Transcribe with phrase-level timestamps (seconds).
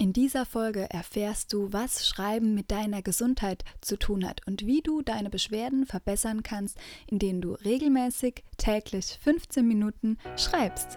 [0.00, 4.80] In dieser Folge erfährst du, was Schreiben mit deiner Gesundheit zu tun hat und wie
[4.80, 10.96] du deine Beschwerden verbessern kannst, indem du regelmäßig täglich 15 Minuten schreibst.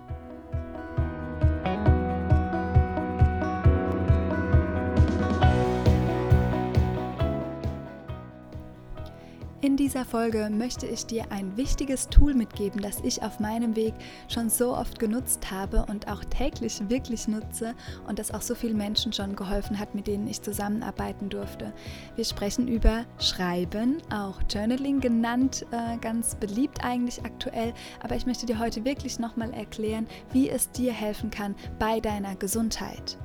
[9.71, 13.93] In dieser Folge möchte ich dir ein wichtiges Tool mitgeben, das ich auf meinem Weg
[14.27, 17.73] schon so oft genutzt habe und auch täglich wirklich nutze
[18.05, 21.71] und das auch so vielen Menschen schon geholfen hat, mit denen ich zusammenarbeiten durfte.
[22.17, 28.45] Wir sprechen über Schreiben, auch Journaling genannt, äh, ganz beliebt eigentlich aktuell, aber ich möchte
[28.45, 33.17] dir heute wirklich nochmal erklären, wie es dir helfen kann bei deiner Gesundheit.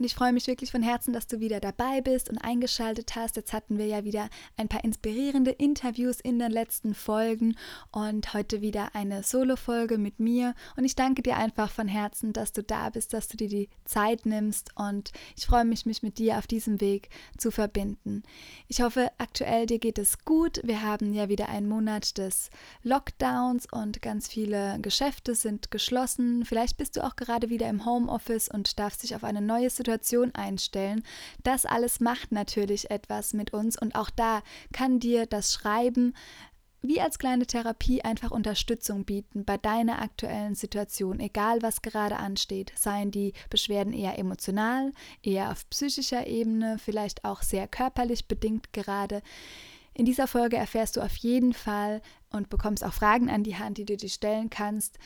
[0.00, 3.36] Und ich freue mich wirklich von Herzen, dass du wieder dabei bist und eingeschaltet hast.
[3.36, 7.54] Jetzt hatten wir ja wieder ein paar inspirierende Interviews in den letzten Folgen
[7.92, 10.54] und heute wieder eine Solo-Folge mit mir.
[10.74, 13.68] Und ich danke dir einfach von Herzen, dass du da bist, dass du dir die
[13.84, 14.70] Zeit nimmst.
[14.74, 18.22] Und ich freue mich, mich mit dir auf diesem Weg zu verbinden.
[18.68, 20.62] Ich hoffe, aktuell dir geht es gut.
[20.64, 22.48] Wir haben ja wieder einen Monat des
[22.82, 26.46] Lockdowns und ganz viele Geschäfte sind geschlossen.
[26.46, 29.89] Vielleicht bist du auch gerade wieder im Homeoffice und darfst dich auf eine neue Situation
[29.90, 31.02] Situation einstellen.
[31.42, 36.14] Das alles macht natürlich etwas mit uns und auch da kann dir das Schreiben
[36.82, 42.72] wie als kleine Therapie einfach Unterstützung bieten bei deiner aktuellen Situation, egal was gerade ansteht.
[42.74, 49.22] Seien die Beschwerden eher emotional, eher auf psychischer Ebene, vielleicht auch sehr körperlich bedingt gerade.
[49.92, 53.76] In dieser Folge erfährst du auf jeden Fall und bekommst auch Fragen an die Hand,
[53.76, 54.98] die du dir stellen kannst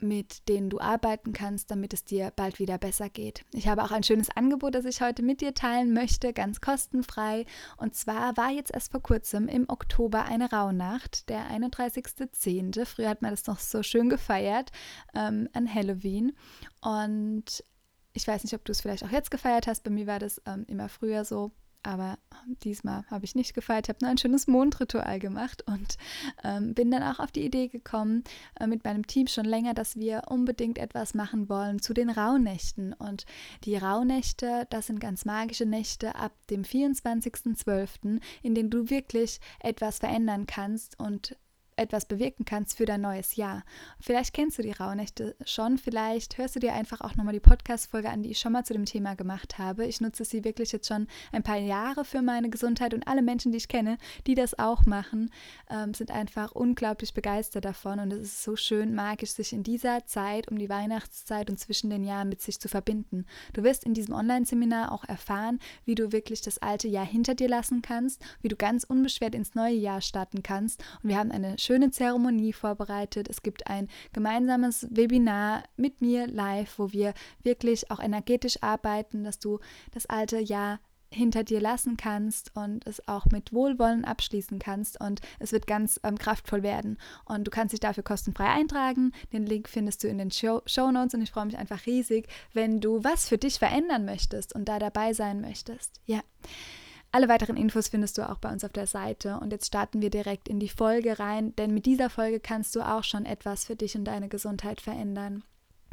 [0.00, 3.44] mit denen du arbeiten kannst, damit es dir bald wieder besser geht.
[3.52, 7.44] Ich habe auch ein schönes Angebot, das ich heute mit dir teilen möchte, ganz kostenfrei.
[7.76, 12.84] Und zwar war jetzt erst vor kurzem im Oktober eine Rauhnacht, der 31.10.
[12.84, 14.70] Früher hat man das noch so schön gefeiert
[15.14, 16.32] ähm, an Halloween.
[16.80, 17.64] Und
[18.12, 19.84] ich weiß nicht, ob du es vielleicht auch jetzt gefeiert hast.
[19.84, 21.52] Bei mir war das ähm, immer früher so
[21.82, 22.18] aber
[22.64, 23.88] diesmal habe ich nicht gefeiert.
[23.88, 25.96] Habe nur ein schönes Mondritual gemacht und
[26.44, 28.24] ähm, bin dann auch auf die Idee gekommen
[28.58, 32.92] äh, mit meinem Team schon länger, dass wir unbedingt etwas machen wollen zu den Rauhnächten.
[32.92, 33.26] Und
[33.64, 39.98] die Rauhnächte, das sind ganz magische Nächte ab dem 24.12., in denen du wirklich etwas
[39.98, 41.36] verändern kannst und
[41.78, 43.64] etwas bewirken kannst für dein neues Jahr.
[44.00, 48.10] Vielleicht kennst du die Rauhnächte schon, vielleicht hörst du dir einfach auch nochmal die Podcast-Folge
[48.10, 49.86] an, die ich schon mal zu dem Thema gemacht habe.
[49.86, 53.52] Ich nutze sie wirklich jetzt schon ein paar Jahre für meine Gesundheit und alle Menschen,
[53.52, 55.30] die ich kenne, die das auch machen,
[55.70, 60.06] ähm, sind einfach unglaublich begeistert davon und es ist so schön magisch, sich in dieser
[60.06, 63.26] Zeit, um die Weihnachtszeit und zwischen den Jahren mit sich zu verbinden.
[63.52, 67.48] Du wirst in diesem Online-Seminar auch erfahren, wie du wirklich das alte Jahr hinter dir
[67.48, 71.58] lassen kannst, wie du ganz unbeschwert ins neue Jahr starten kannst und wir haben eine
[71.68, 73.28] schöne Zeremonie vorbereitet.
[73.28, 77.12] Es gibt ein gemeinsames Webinar mit mir live, wo wir
[77.42, 79.58] wirklich auch energetisch arbeiten, dass du
[79.92, 80.80] das alte Jahr
[81.10, 86.00] hinter dir lassen kannst und es auch mit Wohlwollen abschließen kannst und es wird ganz
[86.04, 86.96] ähm, kraftvoll werden
[87.26, 89.12] und du kannst dich dafür kostenfrei eintragen.
[89.34, 92.80] Den Link findest du in den Show, Notes und ich freue mich einfach riesig, wenn
[92.80, 96.00] du was für dich verändern möchtest und da dabei sein möchtest.
[96.06, 96.20] Ja.
[97.18, 99.40] Alle weiteren Infos findest du auch bei uns auf der Seite.
[99.40, 102.80] Und jetzt starten wir direkt in die Folge rein, denn mit dieser Folge kannst du
[102.80, 105.42] auch schon etwas für dich und deine Gesundheit verändern.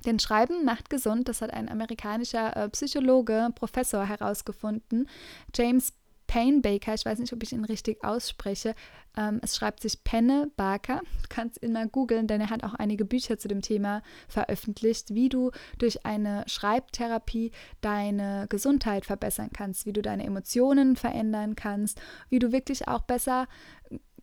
[0.05, 5.09] Denn Schreiben macht gesund, das hat ein amerikanischer äh, Psychologe, Professor herausgefunden.
[5.55, 5.93] James
[6.27, 8.75] Payne Baker, ich weiß nicht, ob ich ihn richtig ausspreche.
[9.17, 11.01] Ähm, es schreibt sich Penne Barker.
[11.21, 15.13] Du kannst ihn mal googeln, denn er hat auch einige Bücher zu dem Thema veröffentlicht,
[15.13, 17.51] wie du durch eine Schreibtherapie
[17.81, 23.47] deine Gesundheit verbessern kannst, wie du deine Emotionen verändern kannst, wie du wirklich auch besser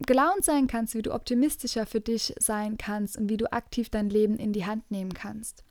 [0.06, 4.10] gelaunt sein kannst, wie du optimistischer für dich sein kannst und wie du aktiv dein
[4.10, 5.64] Leben in die Hand nehmen kannst.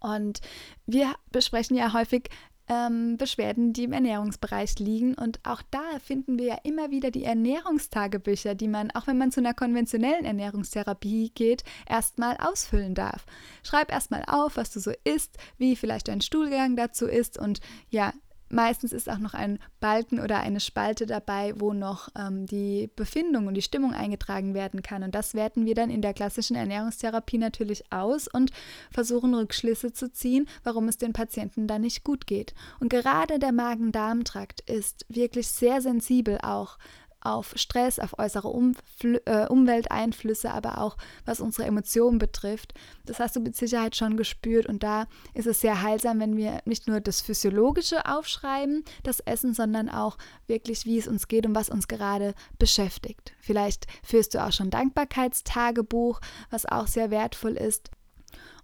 [0.00, 0.40] Und
[0.86, 2.28] wir besprechen ja häufig
[2.68, 5.14] ähm, Beschwerden, die im Ernährungsbereich liegen.
[5.14, 9.32] Und auch da finden wir ja immer wieder die Ernährungstagebücher, die man, auch wenn man
[9.32, 13.26] zu einer konventionellen Ernährungstherapie geht, erstmal ausfüllen darf.
[13.62, 18.12] Schreib erstmal auf, was du so isst, wie vielleicht dein Stuhlgang dazu ist und ja,
[18.48, 23.46] Meistens ist auch noch ein Balken oder eine Spalte dabei, wo noch ähm, die Befindung
[23.46, 25.02] und die Stimmung eingetragen werden kann.
[25.02, 28.50] Und das werten wir dann in der klassischen Ernährungstherapie natürlich aus und
[28.90, 32.54] versuchen Rückschlüsse zu ziehen, warum es den Patienten dann nicht gut geht.
[32.80, 36.78] Und gerade der Magen-Darm-Trakt ist wirklich sehr sensibel auch
[37.24, 42.74] auf Stress, auf äußere Umfl äh, Umwelteinflüsse, aber auch was unsere Emotionen betrifft.
[43.06, 46.60] Das hast du mit Sicherheit schon gespürt und da ist es sehr heilsam, wenn wir
[46.64, 51.54] nicht nur das Physiologische aufschreiben, das Essen, sondern auch wirklich, wie es uns geht und
[51.54, 53.32] was uns gerade beschäftigt.
[53.40, 56.20] Vielleicht führst du auch schon Dankbarkeitstagebuch,
[56.50, 57.90] was auch sehr wertvoll ist.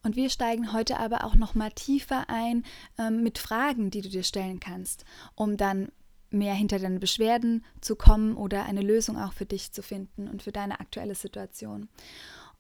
[0.03, 2.65] Und wir steigen heute aber auch noch mal tiefer ein
[2.99, 5.05] ähm, mit Fragen, die du dir stellen kannst,
[5.35, 5.93] um dann
[6.31, 10.43] mehr hinter deine Beschwerden zu kommen oder eine Lösung auch für dich zu finden und
[10.43, 11.89] für deine aktuelle Situation.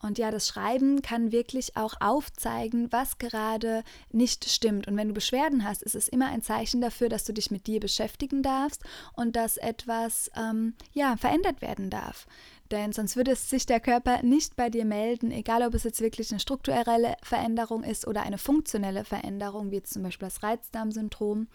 [0.02, 4.88] Und ja, das Schreiben kann wirklich auch aufzeigen, was gerade nicht stimmt.
[4.88, 7.66] Und wenn du Beschwerden hast, ist es immer ein Zeichen dafür, dass du dich mit
[7.66, 8.82] dir beschäftigen darfst
[9.12, 12.26] und dass etwas ähm, ja, verändert werden darf.
[12.70, 16.30] Denn sonst würde sich der Körper nicht bei dir melden, egal ob es jetzt wirklich
[16.30, 21.48] eine strukturelle Veränderung ist oder eine funktionelle Veränderung, wie zum Beispiel das Reizdarmsyndrom.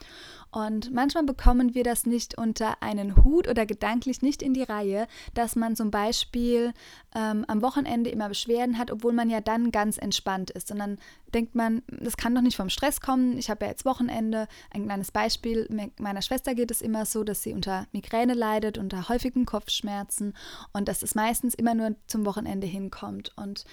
[0.51, 5.07] Und manchmal bekommen wir das nicht unter einen Hut oder gedanklich nicht in die Reihe,
[5.33, 6.73] dass man zum Beispiel
[7.15, 10.71] ähm, am Wochenende immer Beschwerden hat, obwohl man ja dann ganz entspannt ist.
[10.71, 10.97] Und dann
[11.33, 13.37] denkt man, das kann doch nicht vom Stress kommen.
[13.37, 14.47] Ich habe ja jetzt Wochenende.
[14.71, 15.67] Ein kleines Beispiel,
[15.99, 20.33] meiner Schwester geht es immer so, dass sie unter Migräne leidet, unter häufigen Kopfschmerzen
[20.73, 23.31] und dass es meistens immer nur zum Wochenende hinkommt.
[23.37, 23.65] Und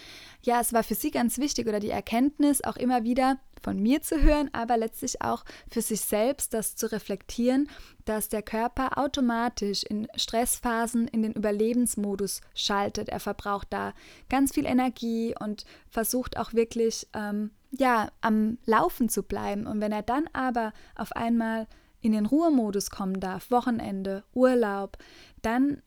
[0.42, 4.02] ja, es war für sie ganz wichtig oder die Erkenntnis auch immer wieder von mir
[4.02, 7.68] zu hören, aber letztlich auch für sich selbst das zu reflektieren,
[8.04, 13.08] dass der Körper automatisch in Stressphasen in den Überlebensmodus schaltet.
[13.08, 13.94] Er verbraucht da
[14.28, 19.66] ganz viel Energie und versucht auch wirklich ähm, ja am Laufen zu bleiben.
[19.66, 21.66] Und wenn er dann aber auf einmal
[22.00, 24.98] in den Ruhemodus kommen darf, Wochenende, Urlaub,
[25.40, 25.82] dann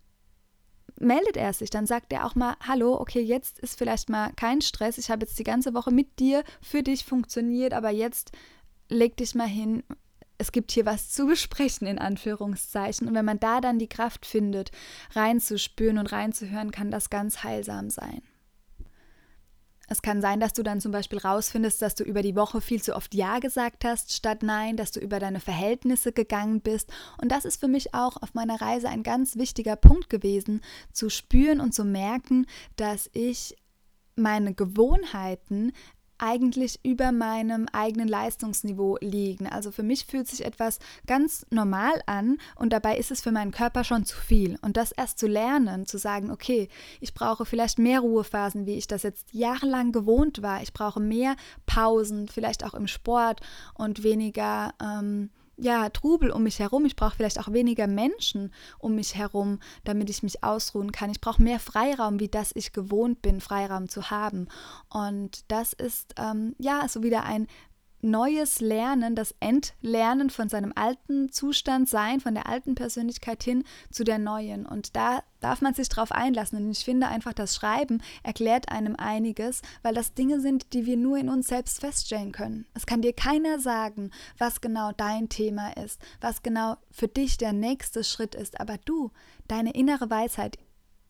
[0.99, 4.61] meldet er sich, dann sagt er auch mal, hallo, okay, jetzt ist vielleicht mal kein
[4.61, 8.31] Stress, ich habe jetzt die ganze Woche mit dir, für dich funktioniert, aber jetzt
[8.89, 9.83] leg dich mal hin,
[10.37, 13.07] es gibt hier was zu besprechen, in Anführungszeichen.
[13.07, 14.71] Und wenn man da dann die Kraft findet,
[15.13, 18.21] reinzuspüren und reinzuhören, kann das ganz heilsam sein.
[19.87, 22.81] Es kann sein, dass du dann zum Beispiel rausfindest, dass du über die Woche viel
[22.81, 26.91] zu oft Ja gesagt hast statt Nein, dass du über deine Verhältnisse gegangen bist.
[27.21, 30.61] Und das ist für mich auch auf meiner Reise ein ganz wichtiger Punkt gewesen,
[30.91, 32.45] zu spüren und zu merken,
[32.75, 33.55] dass ich
[34.15, 35.73] meine Gewohnheiten
[36.17, 39.47] eigentlich über meinem eigenen Leistungsniveau liegen.
[39.47, 43.51] Also für mich fühlt sich etwas ganz normal an und dabei ist es für meinen
[43.51, 44.57] Körper schon zu viel.
[44.61, 46.69] Und das erst zu lernen, zu sagen, okay,
[46.99, 50.61] ich brauche vielleicht mehr Ruhephasen, wie ich das jetzt jahrelang gewohnt war.
[50.61, 51.35] Ich brauche mehr
[51.65, 53.41] Pausen, vielleicht auch im Sport
[53.73, 54.73] und weniger.
[54.81, 56.85] Ähm, ja, Trubel um mich herum.
[56.85, 61.09] Ich brauche vielleicht auch weniger Menschen um mich herum, damit ich mich ausruhen kann.
[61.09, 64.47] Ich brauche mehr Freiraum, wie das ich gewohnt bin, Freiraum zu haben.
[64.89, 67.47] Und das ist ähm, ja so wieder ein
[68.01, 74.03] neues Lernen, das Entlernen von seinem alten Zustand sein, von der alten Persönlichkeit hin zu
[74.03, 74.65] der neuen.
[74.65, 76.57] Und da darf man sich drauf einlassen.
[76.57, 80.97] Und ich finde einfach, das Schreiben erklärt einem einiges, weil das Dinge sind, die wir
[80.97, 82.65] nur in uns selbst feststellen können.
[82.73, 87.53] Es kann dir keiner sagen, was genau dein Thema ist, was genau für dich der
[87.53, 88.59] nächste Schritt ist.
[88.59, 89.11] Aber du,
[89.47, 90.57] deine innere Weisheit,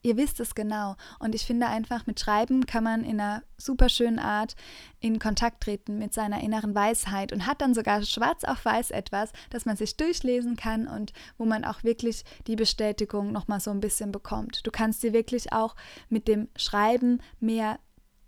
[0.06, 0.98] Ihr wisst es genau.
[1.18, 4.56] Und ich finde einfach, mit Schreiben kann man in einer super schönen Art
[5.00, 9.32] in Kontakt treten mit seiner inneren Weisheit und hat dann sogar schwarz auf weiß etwas,
[9.50, 13.80] das man sich durchlesen kann und wo man auch wirklich die Bestätigung nochmal so ein
[13.80, 14.68] bisschen bekommt.
[14.68, 15.76] Du kannst dir wirklich auch
[16.10, 17.80] mit dem Schreiben mehr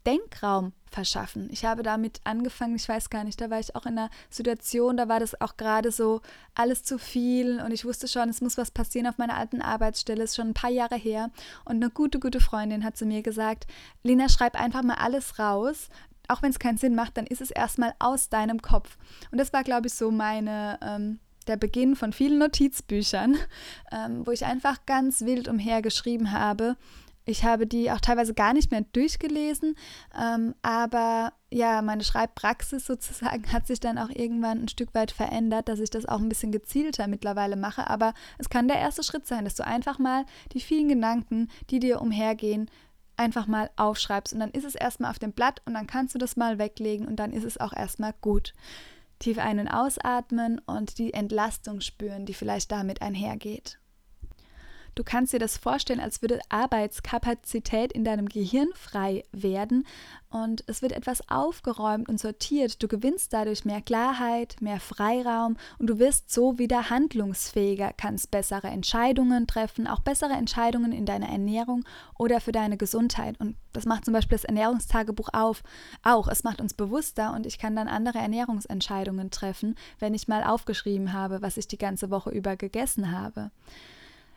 [0.08, 1.50] Denkraum verschaffen.
[1.52, 4.96] Ich habe damit angefangen, ich weiß gar nicht, da war ich auch in einer Situation,
[4.96, 6.22] da war das auch gerade so
[6.56, 10.24] alles zu viel und ich wusste schon, es muss was passieren auf meiner alten Arbeitsstelle,
[10.24, 11.30] ist schon ein paar Jahre her
[11.66, 13.68] und eine gute, gute Freundin hat zu mir gesagt,
[14.02, 15.90] Lina, schreib einfach mal alles raus,
[16.30, 18.98] auch wenn es keinen Sinn macht, dann ist es erstmal aus deinem Kopf.
[19.32, 20.80] Und das war, glaube ich, so meine...
[20.82, 23.38] Ähm, der Beginn von vielen Notizbüchern,
[23.94, 26.76] ähm, wo ich einfach ganz wild umhergeschrieben habe
[27.28, 29.76] ich habe die auch teilweise gar nicht mehr durchgelesen,
[30.18, 35.68] ähm, aber ja, meine Schreibpraxis sozusagen hat sich dann auch irgendwann ein Stück weit verändert,
[35.70, 37.90] dass ich das auch ein bisschen gezielter mittlerweile mache.
[37.90, 41.80] Aber es kann der erste Schritt sein, dass du einfach mal die vielen Gedanken, die
[41.80, 42.72] dir umhergehen,
[43.18, 44.34] einfach mal aufschreibst.
[44.34, 47.08] Und dann ist es erstmal auf dem Blatt und dann kannst du das mal weglegen
[47.08, 48.54] und dann ist es auch erstmal gut.
[49.20, 53.80] Tief ein- und ausatmen und die Entlastung spüren, die vielleicht damit einhergeht.
[54.98, 59.86] Du kannst dir das vorstellen, als würde Arbeitskapazität in deinem Gehirn frei werden
[60.32, 62.82] und es wird etwas aufgeräumt und sortiert.
[62.82, 68.70] Du gewinnst dadurch mehr Klarheit, mehr Freiraum und du wirst so wieder handlungsfähiger, kannst bessere
[68.70, 71.86] Entscheidungen treffen, auch bessere Entscheidungen in deiner Ernährung
[72.18, 73.40] oder für deine Gesundheit.
[73.40, 75.62] Und das macht zum Beispiel das Ernährungstagebuch auf.
[76.02, 80.44] Auch, es macht uns bewusster und ich kann dann andere Ernährungsentscheidungen treffen, wenn ich mal
[80.44, 83.52] aufgeschrieben habe, was ich die ganze Woche über gegessen habe.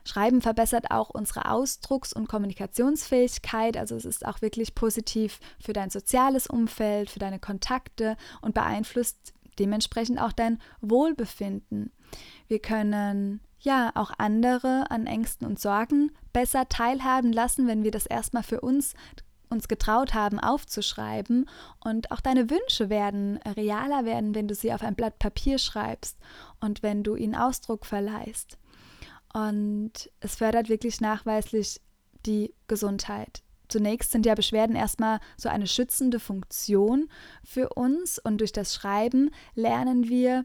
[0.05, 3.77] Schreiben verbessert auch unsere Ausdrucks- und Kommunikationsfähigkeit.
[3.77, 9.35] Also es ist auch wirklich positiv für dein soziales Umfeld, für deine Kontakte und beeinflusst
[9.59, 11.93] dementsprechend auch dein Wohlbefinden.
[12.49, 18.07] Wir können ja auch andere an Ängsten und Sorgen besser teilhaben lassen, wenn wir das
[18.07, 18.95] erstmal für uns
[19.51, 21.49] uns getraut haben aufzuschreiben
[21.81, 26.17] und auch deine Wünsche werden realer werden, wenn du sie auf ein Blatt Papier schreibst
[26.61, 28.59] und wenn du ihnen Ausdruck verleihst.
[29.33, 31.81] Und es fördert wirklich nachweislich
[32.27, 33.43] die Gesundheit.
[33.69, 37.09] Zunächst sind ja Beschwerden erstmal so eine schützende Funktion
[37.45, 40.45] für uns und durch das Schreiben lernen wir,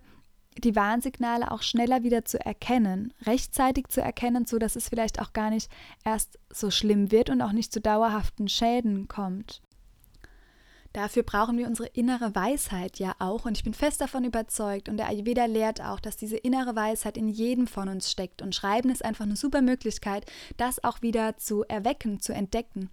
[0.63, 5.33] die Warnsignale auch schneller wieder zu erkennen, rechtzeitig zu erkennen, so dass es vielleicht auch
[5.33, 5.69] gar nicht
[6.05, 9.61] erst so schlimm wird und auch nicht zu dauerhaften Schäden kommt.
[10.95, 13.43] Dafür brauchen wir unsere innere Weisheit ja auch.
[13.43, 17.17] Und ich bin fest davon überzeugt, und der Ayurveda lehrt auch, dass diese innere Weisheit
[17.17, 18.41] in jedem von uns steckt.
[18.41, 20.25] Und Schreiben ist einfach eine super Möglichkeit,
[20.55, 22.89] das auch wieder zu erwecken, zu entdecken.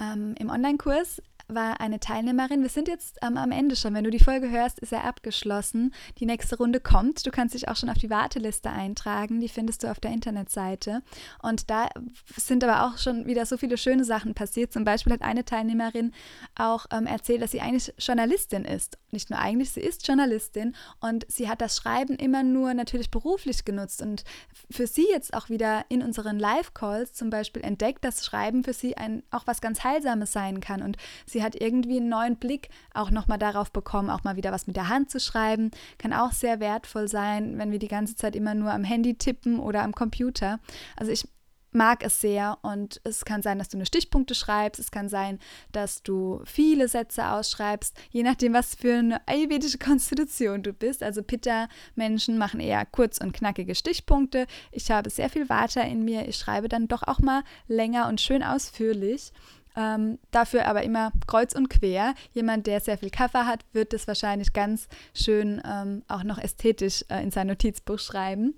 [0.00, 2.62] Ähm, Im Online-Kurs war eine Teilnehmerin.
[2.62, 3.94] Wir sind jetzt ähm, am Ende schon.
[3.94, 5.94] Wenn du die Folge hörst, ist er abgeschlossen.
[6.18, 7.26] Die nächste Runde kommt.
[7.26, 9.40] Du kannst dich auch schon auf die Warteliste eintragen.
[9.40, 11.02] Die findest du auf der Internetseite.
[11.42, 11.88] Und da
[12.36, 14.72] sind aber auch schon wieder so viele schöne Sachen passiert.
[14.72, 16.12] Zum Beispiel hat eine Teilnehmerin
[16.56, 18.98] auch ähm, erzählt, dass sie eigentlich Journalistin ist.
[19.10, 23.64] Nicht nur eigentlich, sie ist Journalistin und sie hat das Schreiben immer nur natürlich beruflich
[23.64, 24.24] genutzt und
[24.70, 28.96] für sie jetzt auch wieder in unseren Live-Calls zum Beispiel entdeckt, dass Schreiben für sie
[28.96, 30.82] ein, auch was ganz Heilsames sein kann.
[30.82, 34.52] Und sie sie hat irgendwie einen neuen Blick auch nochmal darauf bekommen, auch mal wieder
[34.52, 35.70] was mit der Hand zu schreiben.
[35.98, 39.60] Kann auch sehr wertvoll sein, wenn wir die ganze Zeit immer nur am Handy tippen
[39.60, 40.60] oder am Computer.
[40.96, 41.28] Also ich
[41.72, 45.38] mag es sehr und es kann sein, dass du eine Stichpunkte schreibst, es kann sein,
[45.72, 51.02] dass du viele Sätze ausschreibst, je nachdem, was für eine ayurvedische Konstitution du bist.
[51.02, 54.46] Also Pitta-Menschen machen eher kurz und knackige Stichpunkte.
[54.72, 58.22] Ich habe sehr viel Water in mir, ich schreibe dann doch auch mal länger und
[58.22, 59.32] schön ausführlich.
[59.76, 62.14] Ähm, dafür aber immer kreuz und quer.
[62.32, 67.04] Jemand, der sehr viel Kaffee hat, wird das wahrscheinlich ganz schön ähm, auch noch ästhetisch
[67.08, 68.54] äh, in sein Notizbuch schreiben.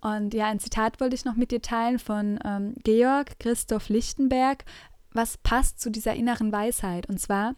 [0.00, 4.64] Und ja, ein Zitat wollte ich noch mit dir teilen von ähm, Georg Christoph Lichtenberg,
[5.12, 7.06] was passt zu dieser inneren Weisheit.
[7.08, 7.54] Und zwar,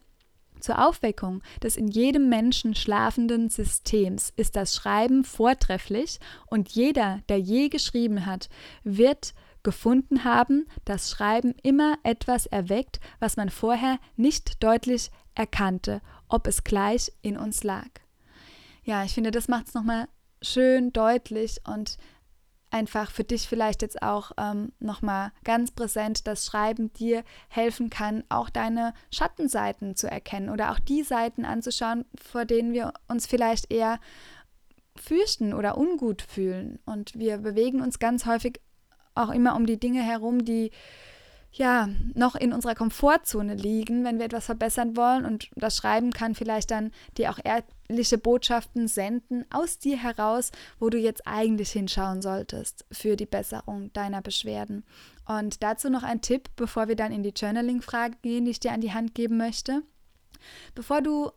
[0.61, 7.39] zur Aufweckung des in jedem Menschen schlafenden Systems ist das Schreiben vortrefflich und jeder, der
[7.39, 8.49] je geschrieben hat,
[8.83, 16.47] wird gefunden haben, dass Schreiben immer etwas erweckt, was man vorher nicht deutlich erkannte, ob
[16.47, 17.89] es gleich in uns lag.
[18.85, 20.07] Ja, ich finde, das macht es nochmal
[20.43, 21.99] schön deutlich und
[22.75, 28.25] einfach für dich vielleicht jetzt auch ähm, nochmal ganz präsent, dass Schreiben dir helfen kann,
[28.29, 33.73] auch deine Schattenseiten zu erkennen oder auch die Seiten anzuschauen, vor denen wir uns vielleicht
[33.73, 34.01] eher
[34.97, 36.81] fürchten oder ungut fühlen.
[36.85, 38.61] Und wir bewegen uns ganz häufig
[39.15, 40.71] auch immer um die Dinge herum, die
[41.57, 45.25] ja noch in unserer Komfortzone liegen, wenn wir etwas verbessern wollen.
[45.25, 50.91] Und das Schreiben kann vielleicht dann dir auch ehrliche Botschaften senden aus dir heraus, wo
[50.91, 54.85] du jetzt eigentlich hinschauen solltest für die Besserung deiner Beschwerden.
[55.27, 58.73] Und dazu noch ein Tipp, bevor wir dann in die Journaling-Frage gehen, die ich dir
[58.73, 59.83] an die Hand geben möchte.
[60.75, 61.31] Bevor du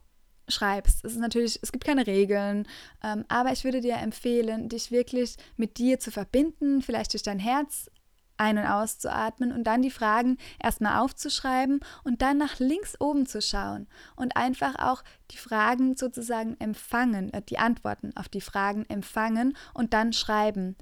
[0.48, 1.04] schreibst.
[1.04, 2.68] Es ist natürlich, es gibt keine Regeln,
[3.04, 7.40] ähm, aber ich würde dir empfehlen, dich wirklich mit dir zu verbinden, vielleicht durch dein
[7.40, 7.90] Herz
[8.38, 13.42] ein- und auszuatmen und dann die Fragen erstmal aufzuschreiben und dann nach links oben zu
[13.42, 19.58] schauen und einfach auch die Fragen sozusagen empfangen, äh, die Antworten auf die Fragen empfangen
[19.74, 20.76] und dann schreiben.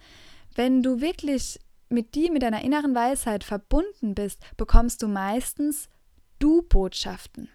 [0.54, 5.88] Wenn du wirklich mit dir, mit deiner inneren Weisheit verbunden bist, bekommst du meistens
[6.40, 7.50] Du-Botschaften.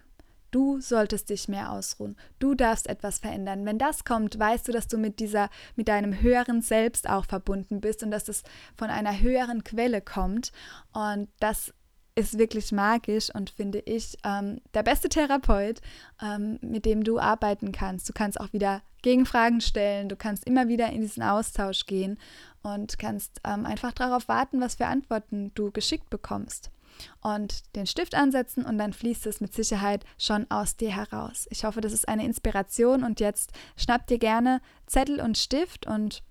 [0.51, 2.17] Du solltest dich mehr ausruhen.
[2.39, 3.65] Du darfst etwas verändern.
[3.65, 7.79] Wenn das kommt, weißt du, dass du mit dieser, mit deinem höheren Selbst auch verbunden
[7.79, 8.43] bist und dass es
[8.75, 10.51] von einer höheren Quelle kommt.
[10.91, 11.73] Und das
[12.15, 15.79] ist wirklich magisch und finde ich ähm, der beste Therapeut,
[16.21, 18.09] ähm, mit dem du arbeiten kannst.
[18.09, 22.19] Du kannst auch wieder Gegenfragen stellen, du kannst immer wieder in diesen Austausch gehen
[22.61, 26.69] und kannst ähm, einfach darauf warten, was für Antworten du geschickt bekommst
[27.21, 31.47] und den Stift ansetzen und dann fließt es mit Sicherheit schon aus dir heraus.
[31.49, 36.23] Ich hoffe, das ist eine Inspiration und jetzt schnapp dir gerne Zettel und Stift und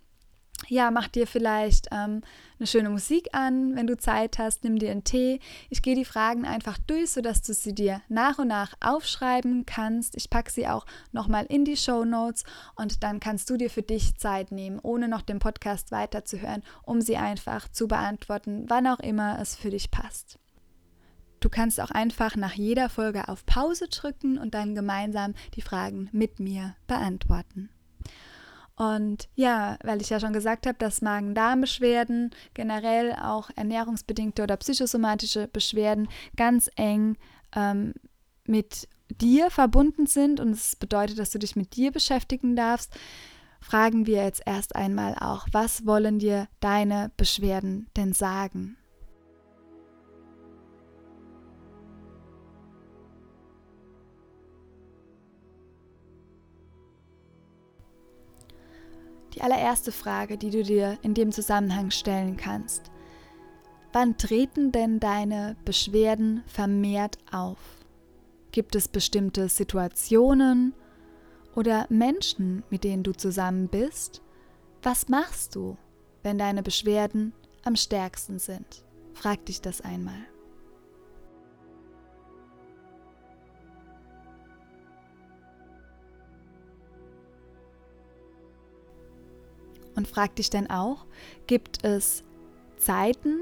[0.69, 2.23] ja, mach dir vielleicht ähm,
[2.59, 5.41] eine schöne Musik an, wenn du Zeit hast, nimm dir einen Tee.
[5.71, 10.17] Ich gehe die Fragen einfach durch, sodass du sie dir nach und nach aufschreiben kannst.
[10.17, 12.45] Ich packe sie auch nochmal in die Show Notes
[12.77, 17.00] und dann kannst du dir für dich Zeit nehmen, ohne noch den Podcast weiterzuhören, um
[17.00, 20.39] sie einfach zu beantworten, wann auch immer es für dich passt.
[21.40, 26.09] Du kannst auch einfach nach jeder Folge auf Pause drücken und dann gemeinsam die Fragen
[26.12, 27.70] mit mir beantworten.
[28.76, 35.49] Und ja, weil ich ja schon gesagt habe, dass Magen-Darm-Beschwerden, generell auch ernährungsbedingte oder psychosomatische
[35.49, 37.18] Beschwerden ganz eng
[37.54, 37.92] ähm,
[38.47, 42.94] mit dir verbunden sind und es bedeutet, dass du dich mit dir beschäftigen darfst,
[43.61, 48.76] fragen wir jetzt erst einmal auch, was wollen dir deine Beschwerden denn sagen?
[59.35, 62.91] Die allererste Frage, die du dir in dem Zusammenhang stellen kannst.
[63.93, 67.59] Wann treten denn deine Beschwerden vermehrt auf?
[68.53, 70.75] Gibt es bestimmte Situationen
[71.55, 74.23] oder Menschen, mit denen du zusammen bist?
[74.83, 75.77] Was machst du,
[76.23, 77.33] wenn deine Beschwerden
[77.65, 78.85] am stärksten sind?
[79.15, 80.30] Frag dich das einmal.
[90.00, 91.04] Und frag dich dann auch,
[91.47, 92.25] gibt es
[92.78, 93.37] Zeiten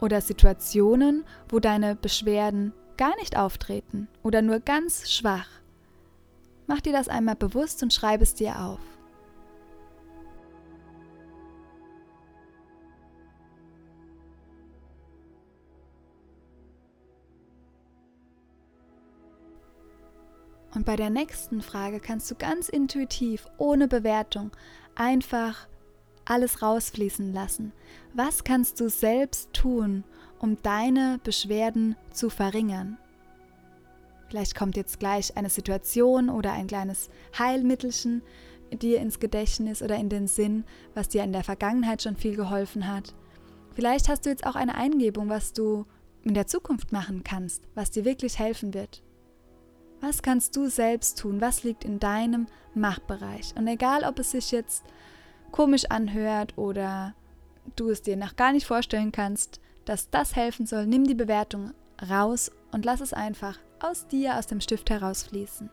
[0.00, 5.50] oder Situationen, wo deine Beschwerden gar nicht auftreten oder nur ganz schwach?
[6.66, 8.80] Mach dir das einmal bewusst und schreib es dir auf.
[20.74, 24.52] Und bei der nächsten Frage kannst du ganz intuitiv, ohne Bewertung,
[24.96, 25.68] einfach
[26.24, 27.72] alles rausfließen lassen.
[28.14, 30.04] Was kannst du selbst tun,
[30.38, 32.98] um deine Beschwerden zu verringern?
[34.28, 38.22] Vielleicht kommt jetzt gleich eine Situation oder ein kleines Heilmittelchen
[38.72, 42.88] dir ins Gedächtnis oder in den Sinn, was dir in der Vergangenheit schon viel geholfen
[42.88, 43.14] hat.
[43.74, 45.86] Vielleicht hast du jetzt auch eine Eingebung, was du
[46.22, 49.02] in der Zukunft machen kannst, was dir wirklich helfen wird.
[50.06, 51.40] Was kannst du selbst tun?
[51.40, 53.54] Was liegt in deinem Machtbereich?
[53.56, 54.84] Und egal, ob es sich jetzt
[55.50, 57.12] komisch anhört oder
[57.74, 61.72] du es dir noch gar nicht vorstellen kannst, dass das helfen soll, nimm die Bewertung
[62.08, 65.70] raus und lass es einfach aus dir, aus dem Stift herausfließen.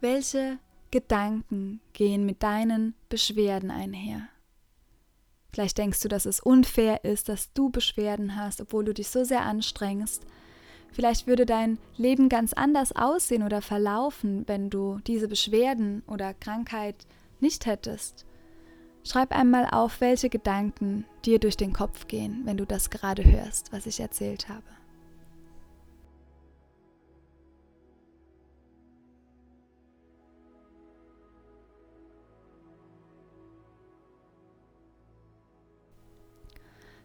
[0.00, 0.58] Welche
[0.90, 4.28] Gedanken gehen mit deinen Beschwerden einher.
[5.52, 9.24] Vielleicht denkst du, dass es unfair ist, dass du Beschwerden hast, obwohl du dich so
[9.24, 10.22] sehr anstrengst.
[10.92, 17.06] Vielleicht würde dein Leben ganz anders aussehen oder verlaufen, wenn du diese Beschwerden oder Krankheit
[17.40, 18.24] nicht hättest.
[19.04, 23.72] Schreib einmal auf, welche Gedanken dir durch den Kopf gehen, wenn du das gerade hörst,
[23.72, 24.64] was ich erzählt habe.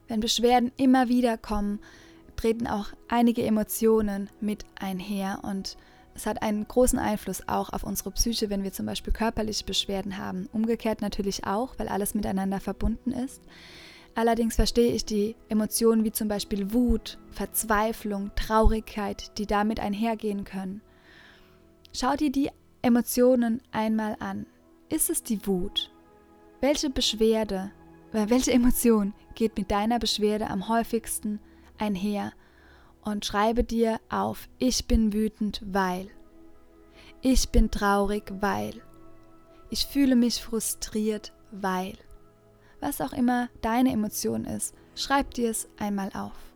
[0.07, 1.79] Wenn Beschwerden immer wieder kommen,
[2.35, 5.77] treten auch einige Emotionen mit einher und
[6.15, 10.17] es hat einen großen Einfluss auch auf unsere Psyche, wenn wir zum Beispiel körperliche Beschwerden
[10.17, 10.47] haben.
[10.51, 13.41] Umgekehrt natürlich auch, weil alles miteinander verbunden ist.
[14.15, 20.81] Allerdings verstehe ich die Emotionen wie zum Beispiel Wut, Verzweiflung, Traurigkeit, die damit einhergehen können.
[21.93, 22.51] Schau dir die
[22.83, 24.45] Emotionen einmal an.
[24.89, 25.91] Ist es die Wut?
[26.61, 27.71] Welche Beschwerde
[28.13, 31.39] welche Emotion geht mit deiner Beschwerde am häufigsten
[31.77, 32.33] einher?
[33.01, 36.07] Und schreibe dir auf, ich bin wütend, weil.
[37.21, 38.81] Ich bin traurig, weil.
[39.69, 41.97] Ich fühle mich frustriert, weil.
[42.79, 46.52] Was auch immer deine Emotion ist, schreib dir es einmal auf.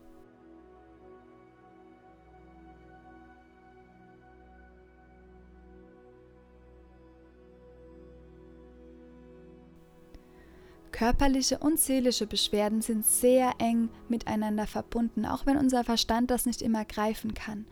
[10.97, 16.63] Körperliche und seelische Beschwerden sind sehr eng miteinander verbunden, auch wenn unser Verstand das nicht
[16.63, 17.67] immer greifen kann.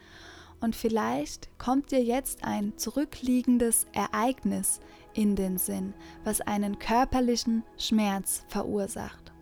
[0.61, 4.79] Und vielleicht kommt dir jetzt ein zurückliegendes Ereignis
[5.15, 9.33] in den Sinn, was einen körperlichen Schmerz verursacht.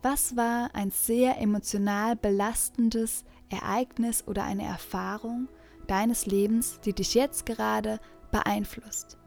[0.00, 5.48] Was war ein sehr emotional belastendes Ereignis oder eine Erfahrung
[5.86, 8.00] deines Lebens, die dich jetzt gerade
[8.32, 9.18] beeinflusst?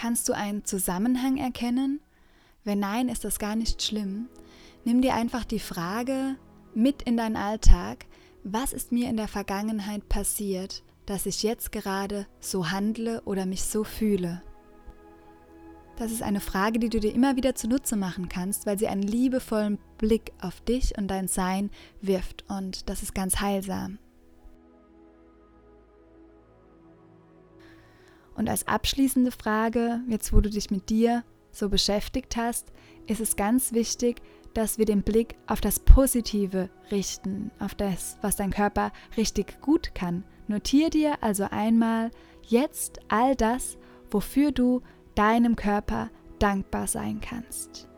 [0.00, 2.00] Kannst du einen Zusammenhang erkennen?
[2.62, 4.28] Wenn nein, ist das gar nicht schlimm.
[4.84, 6.36] Nimm dir einfach die Frage
[6.72, 8.06] mit in deinen Alltag,
[8.44, 13.64] was ist mir in der Vergangenheit passiert, dass ich jetzt gerade so handle oder mich
[13.64, 14.40] so fühle?
[15.96, 19.02] Das ist eine Frage, die du dir immer wieder zunutze machen kannst, weil sie einen
[19.02, 23.98] liebevollen Blick auf dich und dein Sein wirft und das ist ganz heilsam.
[28.38, 32.72] Und als abschließende Frage, jetzt wo du dich mit dir so beschäftigt hast,
[33.08, 34.22] ist es ganz wichtig,
[34.54, 39.92] dass wir den Blick auf das Positive richten, auf das, was dein Körper richtig gut
[39.92, 40.22] kann.
[40.46, 42.12] Notier dir also einmal
[42.46, 43.76] jetzt all das,
[44.08, 44.82] wofür du
[45.16, 47.88] deinem Körper dankbar sein kannst.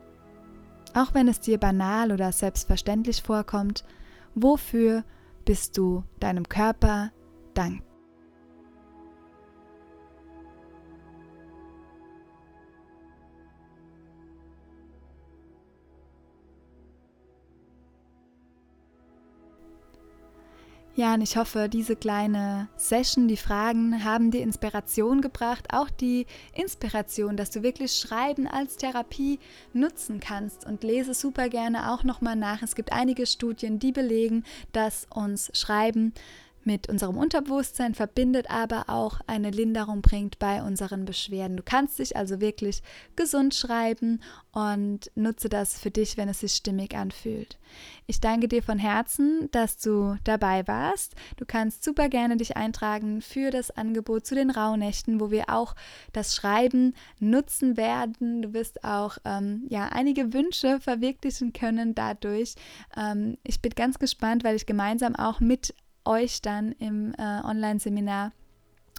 [0.95, 3.85] Auch wenn es dir banal oder selbstverständlich vorkommt,
[4.33, 5.03] wofür
[5.45, 7.11] bist du deinem Körper
[7.53, 7.90] dankbar?
[21.01, 26.27] Ja, und ich hoffe, diese kleine Session, die Fragen haben dir Inspiration gebracht, auch die
[26.53, 29.39] Inspiration, dass du wirklich Schreiben als Therapie
[29.73, 32.61] nutzen kannst und lese super gerne auch nochmal nach.
[32.61, 36.13] Es gibt einige Studien, die belegen, dass uns Schreiben
[36.63, 41.57] mit unserem Unterbewusstsein verbindet, aber auch eine Linderung bringt bei unseren Beschwerden.
[41.57, 42.81] Du kannst dich also wirklich
[43.15, 44.21] gesund schreiben
[44.51, 47.57] und nutze das für dich, wenn es sich stimmig anfühlt.
[48.05, 51.15] Ich danke dir von Herzen, dass du dabei warst.
[51.37, 55.75] Du kannst super gerne dich eintragen für das Angebot zu den Rauhnächten, wo wir auch
[56.11, 58.41] das Schreiben nutzen werden.
[58.41, 62.55] Du wirst auch ähm, ja einige Wünsche verwirklichen können dadurch.
[62.97, 65.73] Ähm, ich bin ganz gespannt, weil ich gemeinsam auch mit
[66.05, 68.31] euch dann im äh, Online-Seminar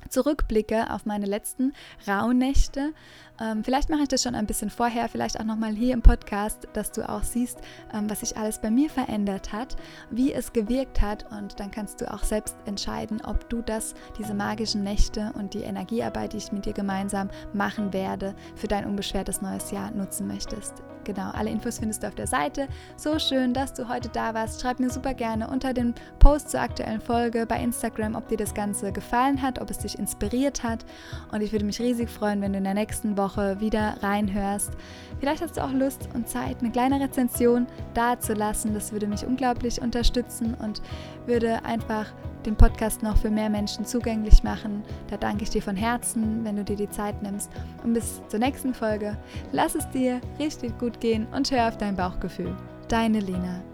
[0.09, 1.73] zurückblicke auf meine letzten
[2.09, 2.93] Rauhnächte.
[3.41, 6.69] Ähm, vielleicht mache ich das schon ein bisschen vorher, vielleicht auch nochmal hier im Podcast,
[6.75, 7.59] dass du auch siehst,
[7.95, 9.77] ähm, was sich alles bei mir verändert hat,
[10.11, 14.35] wie es gewirkt hat und dann kannst du auch selbst entscheiden, ob du das, diese
[14.35, 19.41] magischen Nächte und die Energiearbeit, die ich mit dir gemeinsam machen werde, für dein unbeschwertes
[19.41, 20.83] neues Jahr nutzen möchtest.
[21.05, 22.69] Genau, alle Infos findest du auf der Seite.
[22.97, 24.61] So schön, dass du heute da warst.
[24.61, 28.55] Schreib mir super gerne unter dem Post zur aktuellen Folge bei Instagram, ob dir das
[28.55, 30.85] Ganze gefallen hat, ob es dich inspiriert hat.
[31.33, 34.73] Und ich würde mich riesig freuen, wenn du in der nächsten Woche wieder reinhörst.
[35.21, 38.75] Vielleicht hast du auch Lust und Zeit, eine kleine Rezension dazulassen.
[38.75, 40.83] Das würde mich unglaublich unterstützen und
[41.27, 42.07] würde einfach
[42.45, 44.83] den Podcast noch für mehr Menschen zugänglich machen.
[45.09, 47.51] Da danke ich dir von Herzen, wenn du dir die Zeit nimmst.
[47.85, 49.17] Und bis zur nächsten Folge.
[49.53, 52.57] Lass es dir richtig gut gehen und hör auf dein Bauchgefühl.
[52.89, 53.72] Deine Lena.